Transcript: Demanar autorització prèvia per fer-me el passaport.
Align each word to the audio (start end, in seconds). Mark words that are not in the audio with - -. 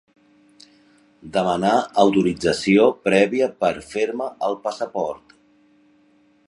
Demanar 1.35 1.73
autorització 2.05 2.87
prèvia 3.09 3.51
per 3.61 3.71
fer-me 3.93 4.31
el 4.49 4.61
passaport. 4.67 5.39